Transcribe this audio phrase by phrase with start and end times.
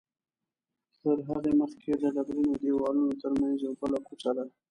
[1.01, 4.45] تر هغې مخکې د ډبرینو دیوالونو تر منځ یوه بله کوڅه ده.